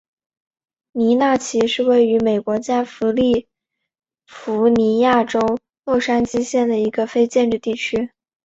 [0.93, 2.81] 尼纳奇是位于美国加
[3.13, 3.47] 利
[4.25, 8.09] 福尼亚州洛杉矶县的一个非建制地区。